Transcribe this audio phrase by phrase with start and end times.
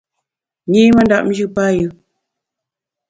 [0.69, 1.87] Nyi mandap njù payù.